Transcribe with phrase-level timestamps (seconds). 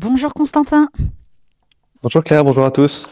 [0.00, 0.90] Bonjour Constantin.
[2.04, 3.08] Bonjour Claire, bonjour à tous.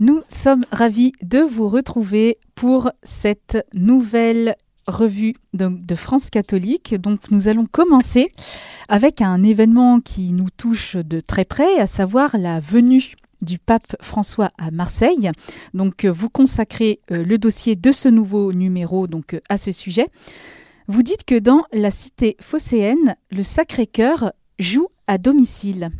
[0.00, 4.56] Nous sommes ravis de vous retrouver pour cette nouvelle
[4.88, 6.96] revue de, France catholique.
[6.96, 8.32] Donc nous allons commencer
[8.88, 13.94] avec un événement qui nous touche de très près, à savoir la venue du pape
[14.00, 15.30] François à Marseille.
[15.72, 20.08] Donc vous consacrez euh, le dossier de ce nouveau numéro donc à ce sujet.
[20.88, 25.90] Vous dites que dans la cité phocéenne, le Sacré-Cœur joue à domicile.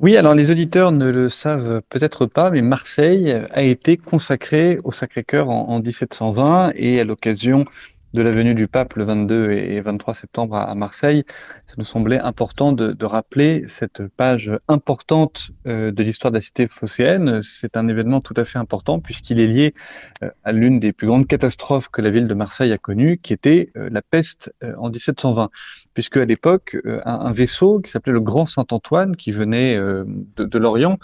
[0.00, 4.92] Oui, alors les auditeurs ne le savent peut-être pas, mais Marseille a été consacrée au
[4.92, 7.66] Sacré-Cœur en, en 1720 et à l'occasion
[8.12, 11.24] de la venue du pape le 22 et 23 septembre à Marseille,
[11.66, 16.40] ça nous semblait important de, de rappeler cette page importante euh, de l'histoire de la
[16.40, 17.40] cité phocéenne.
[17.42, 19.74] C'est un événement tout à fait important puisqu'il est lié
[20.22, 23.32] euh, à l'une des plus grandes catastrophes que la ville de Marseille a connues, qui
[23.32, 25.50] était euh, la peste en 1720.
[25.94, 30.04] Puisque à l'époque, un, un, vaisseau qui s'appelait le Grand Saint-Antoine, qui venait de,
[30.36, 30.96] de l'Orient,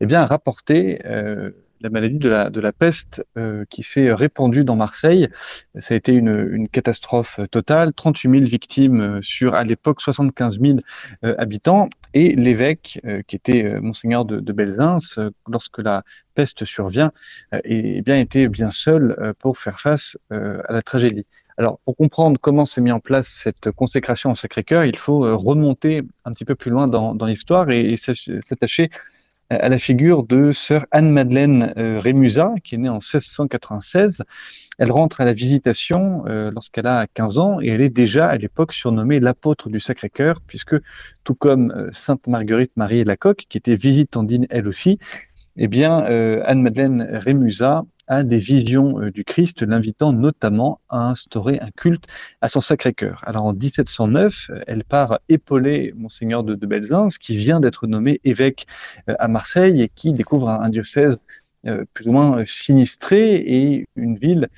[0.00, 1.00] eh bien, a rapporté
[1.84, 5.28] la maladie de la, peste euh, qui s'est répandue dans Marseille.
[5.78, 10.78] Ça a été une, catastrophe totale, 38 000 victimes euh, sur, à l'époque, 75 000
[11.24, 11.90] euh, habitants.
[12.14, 14.98] Et l'évêque, qui était monseigneur de, de Belzins,
[15.48, 17.10] lorsque la peste survient,
[17.64, 21.26] eh bien, était bien seul pour faire face à la tragédie.
[21.58, 26.02] Alors, pour comprendre comment s'est mis en place cette consécration au Sacré-Cœur, il faut remonter
[26.24, 28.90] un petit peu plus loin dans, dans l'histoire et, et s'attacher
[29.50, 34.22] à la figure de sœur Anne-Madeleine euh, Rémusat, qui est née en 1696.
[34.78, 38.36] Elle rentre à la visitation euh, lorsqu'elle a 15 ans et elle est déjà à
[38.36, 40.76] l'époque surnommée l'apôtre du Sacré-Cœur, puisque
[41.24, 44.98] tout comme euh, Sainte Marguerite Marie Lacoque, qui était visitandine elle aussi,
[45.56, 45.98] eh bien,
[46.44, 52.06] Anne-Madeleine Rémusat a des visions euh, du Christ, l'invitant notamment à instaurer un culte
[52.40, 53.22] à son Sacré-Cœur.
[53.26, 58.20] Alors en 1709, euh, elle part épauler monseigneur de, de Belzins, qui vient d'être nommé
[58.24, 58.66] évêque
[59.08, 61.18] euh, à Marseille et qui découvre un, diocèse
[61.94, 64.48] plus ou moins sinistré et une ville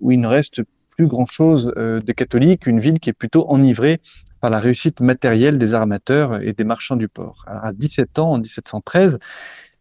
[0.00, 4.00] où il ne reste plus grand-chose de catholique, une ville qui est plutôt enivrée
[4.40, 7.44] par la réussite matérielle des armateurs et des marchands du port.
[7.46, 9.18] Alors à 17 ans, en 1713, euh,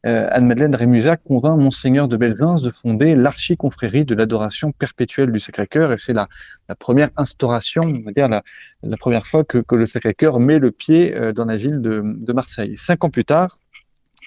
[0.03, 5.97] Anne-Madeleine Rémusat convainc Monseigneur de Belzins de fonder l'archiconfrérie de l'adoration perpétuelle du Sacré-Cœur, et
[5.97, 6.29] c'est la,
[6.69, 8.43] la, première instauration, on va dire la,
[8.97, 12.77] première fois que, le Sacré-Cœur met le pied euh, dans la ville de Marseille.
[12.77, 13.59] Cinq ans plus tard,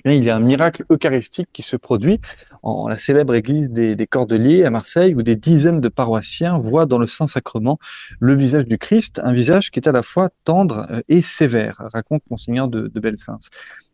[0.04, 2.20] il y a un miracle eucharistique qui se produit
[2.62, 6.98] en la célèbre église des, Cordeliers à Marseille, où des dizaines de paroissiens voient dans
[6.98, 7.78] le Saint-Sacrement
[8.20, 11.82] le visage du Christ, un visage qui est à la fois tendre euh, et sévère,
[11.92, 13.38] raconte Monseigneur de, de Belzins.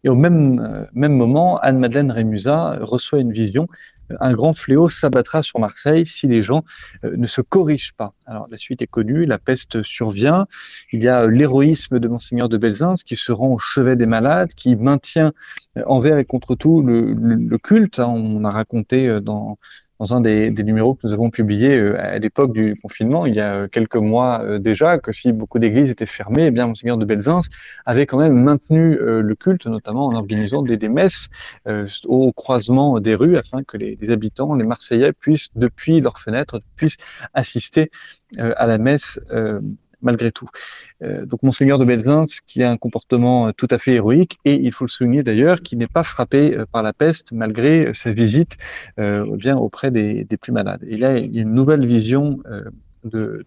[0.05, 3.69] Et au même, euh, même moment, Anne-Madeleine Rémusat reçoit une vision
[4.21, 6.63] un grand fléau s'abattra sur Marseille si les gens
[7.05, 8.15] euh, ne se corrigent pas.
[8.27, 10.47] Alors la suite est connue, la peste survient,
[10.93, 14.07] il y a euh, l'héroïsme de monseigneur de Belzins qui se rend au chevet des
[14.07, 15.33] malades, qui maintient
[15.77, 17.99] euh, envers et contre tout le, le culte.
[17.99, 18.09] Hein.
[18.09, 19.59] On a raconté dans
[19.99, 23.35] dans un des, des, numéros que nous avons publiés euh, à l'époque du confinement, il
[23.35, 26.67] y a euh, quelques mois euh, déjà, que si beaucoup d'églises étaient fermées, eh bien
[26.67, 27.41] Monseigneur de Belzins
[27.85, 31.29] avait quand même maintenu le culte, notamment en organisant des, des messes
[32.07, 36.61] au croisement des rues, afin que les, les, habitants, les Marseillais, puissent, depuis leurs fenêtres,
[36.77, 36.99] puissent
[37.35, 37.91] assister
[38.39, 39.21] à la messe
[40.03, 40.49] malgré tout.
[41.03, 44.55] Euh, donc Monseigneur de Belzins, qui a un comportement euh, tout à fait héroïque, et
[44.55, 48.13] il faut le souligner d'ailleurs, qui n'est pas frappé euh, par la peste malgré sa
[48.13, 48.57] visite
[48.97, 50.85] bien auprès des, plus malades.
[50.87, 52.39] Et là, il y a une nouvelle vision
[53.05, 53.47] de,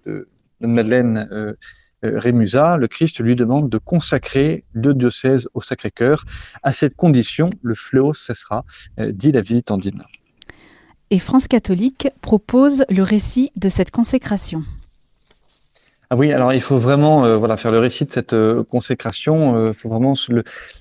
[0.60, 1.56] Madeleine
[2.04, 2.78] Rémusat.
[2.78, 6.26] Le Christ lui demande de consacrer le diocèse au Sacré-Cœur.
[6.64, 8.66] À cette condition, le fléau cessera,
[8.98, 10.04] dit la visite andine.
[11.10, 14.64] Et France catholique propose le récit de cette consécration.
[16.14, 19.56] Ah oui, alors il faut vraiment euh, voilà faire le récit de cette euh, consécration.
[19.56, 20.14] Il euh, faut vraiment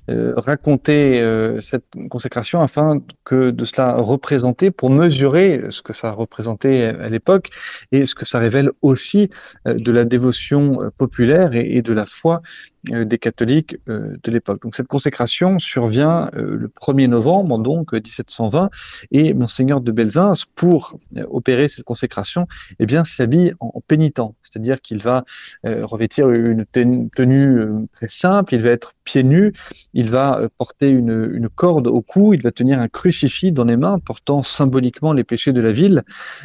[0.09, 1.23] raconter
[1.61, 7.51] cette consécration afin que de cela représenter pour mesurer ce que ça représentait à l'époque
[7.93, 9.31] et ce que ça révèle aussi
[9.67, 12.43] de la dévotion populaire et, de la foi
[12.85, 14.63] des catholiques de l'époque.
[14.63, 18.71] Donc cette consécration survient le 1er novembre, donc 1720,
[19.13, 22.47] et monseigneur de Belzins, pour opérer cette consécration,
[22.81, 25.20] eh bien s'habille en, pénitent, c'est-à-dire qu'il va
[25.65, 27.61] revêtir une tenue
[27.93, 29.53] très simple, il va être pieds nus,
[29.95, 33.99] il va porter une, corde au cou, il va tenir un crucifix dans les mains,
[33.99, 36.03] portant symboliquement les péchés de la ville,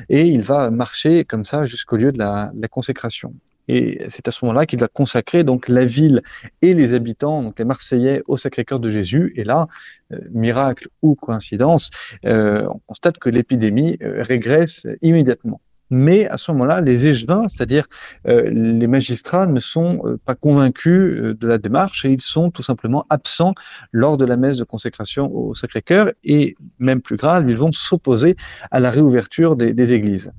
[0.09, 3.33] et il va marcher comme ça jusqu'au lieu de la, consécration.
[3.67, 6.21] Et c'est à ce moment-là qu'il va consacrer donc la ville
[6.61, 9.33] et les habitants, donc les Marseillais, au Sacré-Cœur de Jésus.
[9.35, 9.67] Et là,
[10.13, 11.89] euh, miracle ou coïncidence,
[12.25, 15.61] euh, on constate que l'épidémie euh, régresse immédiatement.
[15.89, 17.85] Mais à ce moment-là, les échevins, c'est-à-dire
[18.27, 22.51] euh, les magistrats, ne sont euh, pas convaincus euh, de la démarche et ils sont
[22.51, 23.53] tout simplement absents
[23.91, 28.35] lors de la messe de consécration au Sacré-Cœur et même plus grave, ils vont s'opposer
[28.71, 30.31] à la réouverture des, des églises.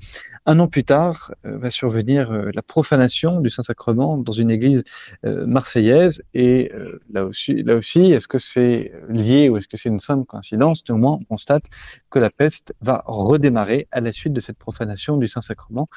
[0.49, 4.85] Un an plus tard euh, va survenir euh, la profanation du Saint-Sacrement dans une église
[5.25, 6.23] euh, marseillaise.
[6.35, 6.71] Et
[7.13, 10.85] là aussi, là aussi est-ce que c'est lié ou est-ce que c'est une simple coïncidence?
[10.89, 11.65] Néanmoins, on constate
[12.11, 15.89] que la peste va redémarrer à la suite de cette profanation du Saint-Sacrement.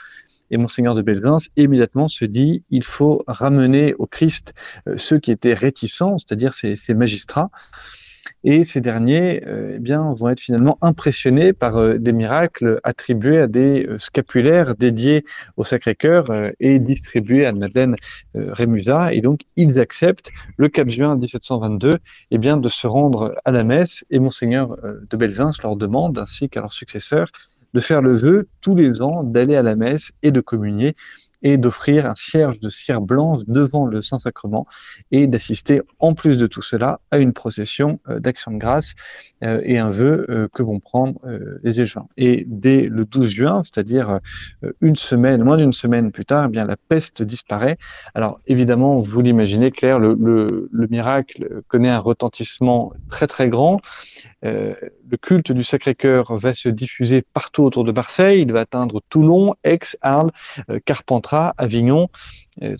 [0.49, 4.53] Et Monseigneur de Belzins immédiatement se dit il faut ramener au Christ
[4.97, 7.51] ceux qui étaient réticents, c'est-à-dire ces, ces magistrats.
[8.44, 13.39] Et ces derniers euh, eh bien, vont être finalement impressionnés par euh, des miracles attribués
[13.39, 15.25] à des euh, scapulaires dédiés
[15.57, 16.27] au Sacré-Cœur
[16.60, 17.95] et distribués à Madeleine
[18.33, 19.13] Rémusat.
[19.13, 21.94] Et donc, ils acceptent, le 4 juin 1722,
[22.31, 24.06] eh bien, de se rendre à la messe.
[24.10, 27.27] Et Monseigneur de Belzins leur demande, ainsi qu'à leurs successeurs,
[27.74, 30.95] de faire le vœu tous les ans d'aller à la messe et de communier
[31.41, 34.65] et d'offrir un cierge de cire blanche devant le Saint-Sacrement
[35.12, 38.95] et d'assister en plus de tout cela à une procession euh, d'action de grâce
[39.44, 41.19] euh, et un vœu euh, que vont prendre
[41.63, 42.07] les échevins.
[42.18, 44.19] Et dès le 12 juin, c'est-à-dire
[44.81, 47.77] une semaine, moins d'une semaine plus tard, eh bien la peste disparaît.
[48.13, 53.80] Alors évidemment, vous l'imaginez, Claire, le, le, le, miracle connaît un retentissement très très grand.
[54.45, 54.74] Euh,
[55.09, 58.41] le culte du Sacré-Cœur va se diffuser partout autour de Marseille.
[58.41, 60.31] Il va atteindre Toulon, Aix, Arles,
[60.69, 62.07] euh, Carpentras, Avignon.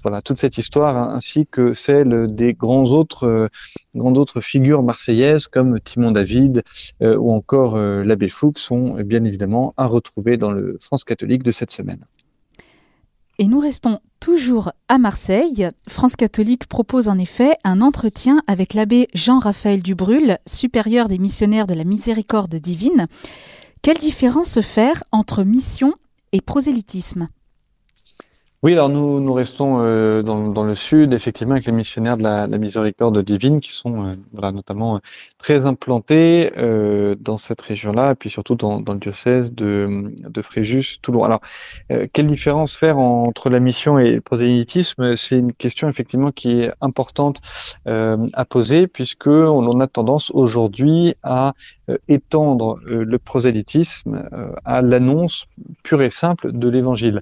[0.04, 3.48] voilà toute cette histoire hein, ainsi que celle des grands autres, euh,
[3.96, 6.64] grandes autres figures marseillaises comme Timon David
[7.02, 11.72] ou encore l'abbé Fouque sont bien évidemment à retrouver dans le France catholique de cette
[11.72, 12.04] semaine.
[13.42, 15.70] Et nous restons toujours à Marseille.
[15.88, 21.74] France catholique propose en effet un entretien avec l'abbé Jean-Raphaël Dubrul, supérieur des missionnaires de
[21.74, 23.08] la miséricorde divine.
[23.82, 25.94] Quelle différence faire entre mission
[26.34, 27.30] et prosélytisme?
[28.62, 32.24] Oui, alors nous, nous restons euh, dans, dans, le sud, effectivement, avec les missionnaires de
[32.24, 35.00] la, la miséricorde divine, qui sont euh, voilà, notamment euh,
[35.38, 36.52] très implantés
[37.22, 41.24] dans cette région-là, et puis surtout dans, dans, le diocèse de, de Fréjus-Toulon.
[41.24, 41.40] Alors,
[42.12, 45.16] quelle différence faire entre la mission et le prosélytisme?
[45.16, 47.40] C'est une question effectivement qui est importante
[47.86, 51.54] à poser, puisque on a tendance aujourd'hui à
[52.08, 54.28] étendre le prosélytisme
[54.66, 55.46] à l'annonce
[55.84, 57.22] pure et simple de l'Évangile.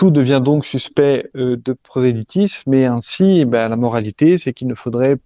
[0.00, 4.74] Tout devient donc suspect euh, de prosélytisme, mais ainsi, ben, la moralité, c'est qu'il ne
[4.74, 5.18] faudrait,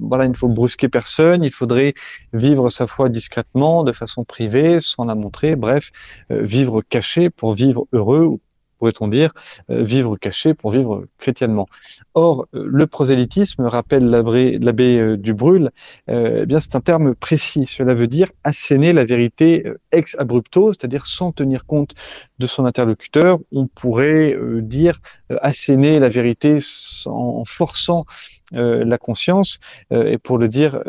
[0.00, 1.94] voilà, il ne faut brusquer personne, il faudrait
[2.32, 5.92] vivre sa foi discrètement, de façon privée, sans la montrer, bref,
[6.32, 8.40] euh, vivre caché pour vivre heureux
[8.78, 9.32] pourrait-on dire,
[9.70, 11.66] euh, vivre caché pour vivre chrétiennement.
[12.14, 15.70] Or, euh, le prosélytisme, rappelle l'abbé euh, Dubrul,
[16.08, 17.66] eh bien c'est un terme précis.
[17.66, 21.94] Cela veut dire asséner la vérité ex abrupto, c'est-à-dire sans tenir compte
[22.38, 23.38] de son interlocuteur.
[23.52, 24.98] On pourrait dire
[25.40, 26.58] asséner la vérité
[27.06, 28.04] en forçant
[28.52, 29.58] la conscience.
[29.90, 30.80] et pour le dire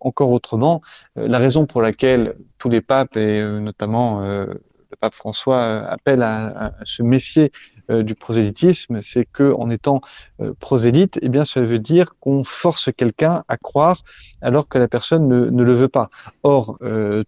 [0.00, 0.82] encore autrement,
[1.16, 4.22] la raison pour laquelle tous les papes et notamment
[4.90, 7.52] le pape François euh, appelle à, se méfier
[7.90, 10.00] euh, du prosélytisme, c'est que en étant
[10.40, 14.02] euh, prosélyte, eh bien, ça veut dire qu'on force quelqu'un à croire
[14.40, 16.10] alors que la personne ne, ne le veut pas.
[16.42, 16.78] Or,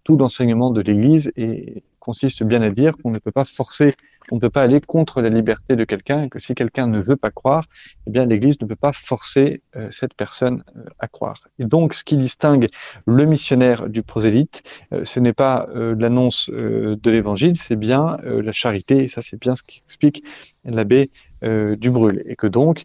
[0.04, 3.94] tout l'enseignement de l'Église est consiste bien à dire qu'on ne peut pas forcer,
[4.30, 6.98] on ne peut pas aller contre la liberté de quelqu'un et que si quelqu'un ne
[6.98, 7.66] veut pas croire,
[8.06, 11.48] eh bien l'Église ne peut pas forcer euh, cette personne euh, à croire.
[11.58, 12.66] Et donc, ce qui distingue
[13.06, 19.04] le missionnaire du prosélyte, euh, ce n'est pas l'annonce de l'Évangile, c'est bien la charité.
[19.04, 20.24] Et ça, c'est bien ce qu'explique
[20.64, 21.10] l'abbé
[21.42, 22.22] du Brûle.
[22.26, 22.82] Et que donc,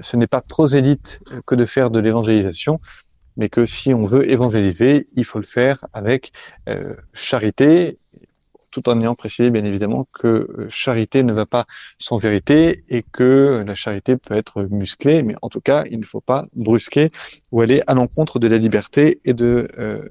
[0.00, 2.80] ce n'est pas prosélyte que de faire de l'évangélisation,
[3.36, 6.32] mais que si on veut évangéliser, il faut le faire avec
[7.12, 7.98] charité
[8.74, 11.64] tout en ayant précisé bien évidemment que euh, charité ne va pas
[11.98, 16.04] sans vérité et que la charité peut être musclée, mais en tout cas, il ne
[16.04, 17.10] faut pas brusquer
[17.52, 20.08] ou aller à l'encontre de la liberté et de euh,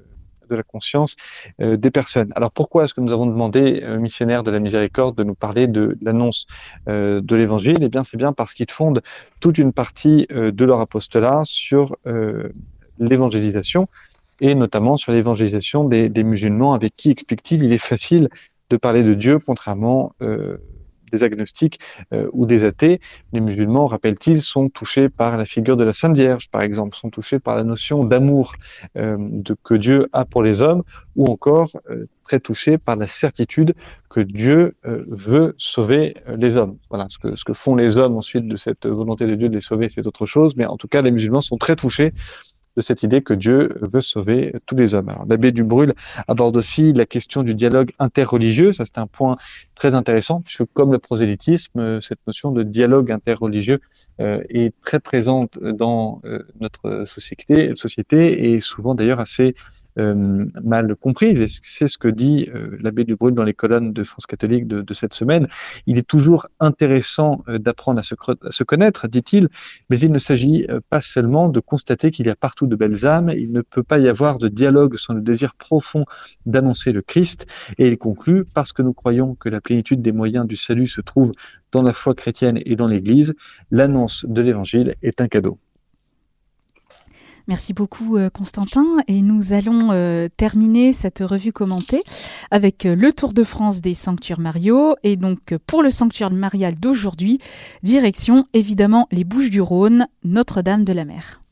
[0.50, 1.16] de la conscience
[1.62, 2.28] euh, des personnes.
[2.36, 5.66] Alors pourquoi est-ce que nous avons demandé aux missionnaires de la miséricorde de nous parler
[5.66, 6.46] de l'annonce
[6.86, 7.78] de l'évangile?
[7.80, 9.00] Eh bien, c'est bien parce qu'ils fondent
[9.40, 11.96] toute une partie de leur apostolat sur
[12.98, 13.88] l'évangélisation
[14.40, 18.28] et notamment sur l'évangélisation des, des, musulmans avec qui, explique-t-il, il est facile
[18.70, 20.58] de parler de Dieu, contrairement euh,
[21.12, 21.78] des agnostiques
[22.12, 23.00] euh, ou des athées.
[23.32, 27.10] Les musulmans, rappelle-t-il, sont touchés par la figure de la Sainte Vierge, par exemple, sont
[27.10, 28.54] touchés par la notion d'amour
[28.96, 29.16] euh,
[29.62, 30.82] que Dieu a pour les hommes,
[31.14, 31.70] ou encore
[32.24, 33.74] très touchés par la certitude
[34.08, 36.78] que Dieu veut sauver les hommes.
[36.90, 39.54] Voilà, ce que, ce que font les hommes ensuite de cette volonté de Dieu de
[39.54, 42.12] les sauver, c'est autre chose, mais en tout cas, les musulmans sont très touchés
[42.76, 45.08] de cette idée que Dieu veut sauver tous les hommes.
[45.08, 45.94] Alors, l'abbé Dubrul
[46.28, 48.72] aborde aussi la question du dialogue interreligieux.
[48.72, 49.36] Ça, c'est un point
[49.74, 53.80] très intéressant, puisque comme le prosélytisme, cette notion de dialogue interreligieux
[54.20, 59.54] euh, est très présente dans euh, notre société, société et souvent d'ailleurs assez
[59.98, 61.40] euh, mal comprise.
[61.40, 64.94] Et c'est ce que dit euh, l'abbé Dubrul dans les colonnes de France catholique de,
[64.94, 65.46] cette semaine.
[65.86, 69.48] Il est toujours intéressant euh, d'apprendre à se connaître, dit-il,
[69.90, 73.30] mais il ne s'agit pas seulement de constater qu'il y a partout de belles âmes.
[73.30, 76.04] Il ne peut pas y avoir de dialogue sans le désir profond
[76.46, 77.46] d'annoncer le Christ.
[77.78, 81.00] Et il conclut, parce que nous croyons que la plénitude des moyens du salut se
[81.00, 81.32] trouve
[81.72, 83.34] dans la foi chrétienne et dans l'Église,
[83.70, 85.58] l'annonce de l'Évangile est un cadeau.
[87.46, 92.02] Merci beaucoup euh, Constantin et nous allons euh, terminer cette revue commentée
[92.50, 96.74] avec euh, le Tour de France des sanctuaires mariaux et donc pour le sanctuaire marial
[96.74, 97.38] d'aujourd'hui,
[97.82, 101.42] direction évidemment les Bouches du Rhône, Notre-Dame de la Mer.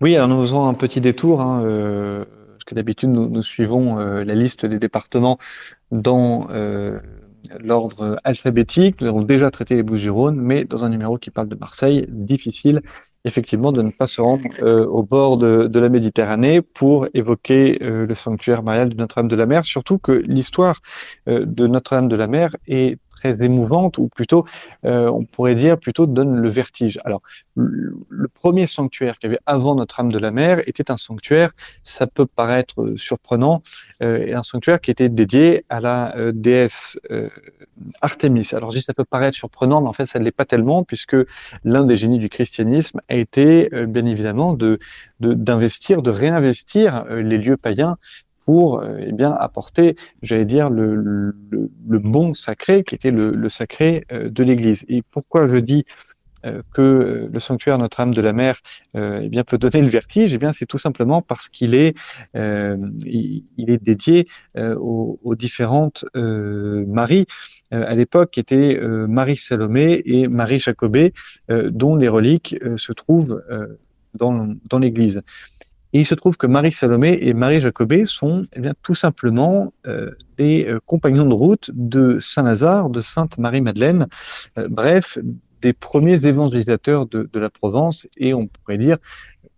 [0.00, 4.34] Oui, alors nous faisons un petit détour, hein, parce que d'habitude nous, nous, suivons la
[4.34, 5.38] liste des départements
[5.92, 6.48] dans
[7.60, 9.00] l'ordre alphabétique.
[9.00, 11.54] Nous avons déjà traité les Bouches du Rhône, mais dans un numéro qui parle de
[11.54, 12.82] Marseille, difficile
[13.24, 18.06] effectivement de ne pas se rendre euh, au bord de, la Méditerranée pour évoquer euh,
[18.06, 20.80] le sanctuaire marial de Notre-Dame de la Mer, surtout que l'histoire
[21.28, 24.44] euh, de Notre-Dame de la Mer est très émouvante, ou plutôt,
[24.84, 26.98] euh, on pourrait dire, plutôt donne le vertige.
[27.04, 27.22] Alors,
[27.56, 27.96] le,
[28.32, 31.50] premier sanctuaire qu'il y avait avant Notre-Dame de la Mer était un sanctuaire,
[31.82, 33.62] ça peut paraître surprenant,
[34.02, 37.00] euh, un sanctuaire qui était dédié à la euh, déesse
[38.00, 38.50] Artémis.
[38.52, 40.84] Alors, je dis ça peut paraître surprenant, mais en fait, ça ne l'est pas tellement,
[40.84, 41.16] puisque
[41.64, 44.78] l'un des génies du christianisme a été, bien évidemment, de
[45.20, 47.96] d'investir, de réinvestir les lieux païens
[48.48, 51.34] pour eh bien apporter, j'allais dire, le,
[51.86, 54.86] bon sacré qui était le, sacré euh, de l'Église.
[54.88, 55.84] Et pourquoi je dis
[56.46, 58.58] euh, que le sanctuaire Notre-Dame de la Mer
[58.96, 61.94] euh, eh peut donner le vertige, eh bien c'est tout simplement parce qu'il est
[62.36, 62.78] euh,
[63.58, 64.26] dédié
[64.56, 67.26] euh, aux, différentes euh, Maries
[67.70, 71.12] à l'époque qui étaient Marie Salomé et Marie Jacobée
[71.50, 73.42] dont les reliques se trouvent
[74.18, 75.20] dans l'Église.
[75.92, 80.10] Il se trouve que Marie Salomé et Marie Jacobée sont eh bien, tout simplement euh,
[80.36, 84.06] des euh, compagnons de route de Saint Lazare, de Sainte Marie-Madeleine,
[84.58, 85.18] euh, bref,
[85.62, 88.06] des premiers évangélisateurs de, de, la Provence.
[88.18, 88.98] Et on pourrait dire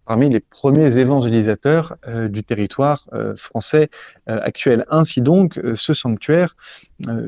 [0.07, 3.91] parmi les premiers évangélisateurs euh, du territoire euh, français
[4.29, 4.85] euh, actuel.
[4.91, 6.57] Ainsi donc, ce sanctuaire,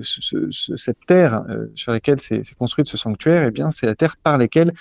[0.02, 4.16] ce, ce, cette terre sur laquelle s'est construite ce sanctuaire, eh bien, c'est la terre
[4.16, 4.72] par laquelle,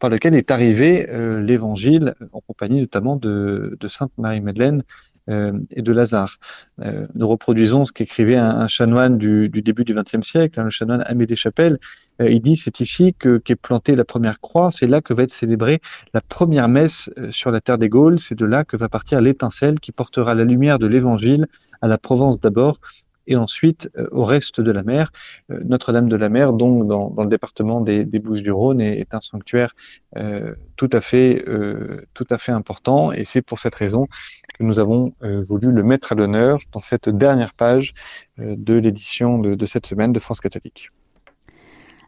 [0.00, 1.06] par laquelle est arrivé
[1.40, 4.82] l'Évangile, en compagnie notamment de, Sainte Marie-Madeleine
[5.28, 6.36] et de Lazare.
[6.82, 10.70] Euh, nous reproduisons ce qu'écrivait un, chanoine du, du début du XXe siècle, hein, le
[10.70, 11.78] chanoine Amédée Chapelle.
[12.20, 15.22] Euh, il dit c'est ici que qu'est plantée la première croix, c'est là que va
[15.22, 15.80] être célébrée
[16.14, 19.80] la première messe sur la terre des Gaules, c'est de là que va partir l'étincelle
[19.80, 21.46] qui portera la lumière de l'Évangile
[21.80, 22.78] à la Provence d'abord
[23.26, 25.10] et ensuite euh, au reste de la mer.
[25.50, 29.14] Euh, Notre-Dame de la Mer, donc dans, dans le département des, des Bouches-du-Rhône, est, est,
[29.14, 29.74] un sanctuaire
[30.16, 34.06] euh, tout à fait euh, tout à fait important et c'est pour cette raison
[34.54, 37.94] que nous avons euh, voulu le mettre à l'honneur dans cette dernière page
[38.38, 40.90] de l'édition de, de cette semaine de France catholique.